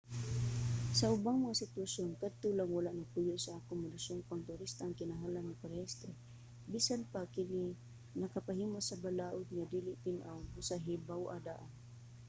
[0.97, 6.11] sa ubang mga sitwasyon kadto lang wala nagpuyo sa akomodasyong pangturista ang kinahanglan magparehistro.
[6.73, 7.65] bisan pa kini
[8.21, 11.69] nakapahimo sa balaod nga dili tin-aw busa hibaw-a daan